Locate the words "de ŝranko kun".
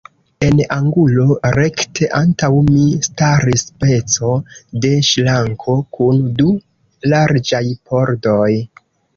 4.87-6.25